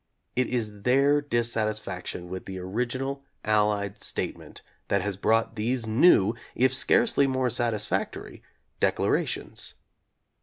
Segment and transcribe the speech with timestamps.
[0.35, 6.33] It is their dissatis faction with the original Allied statement that has brought these new,
[6.55, 8.41] if scarcely more satisfactory,
[8.79, 9.75] declarations.